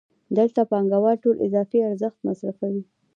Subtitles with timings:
[0.37, 2.83] دلته پانګوال ټول اضافي ارزښت مصرفوي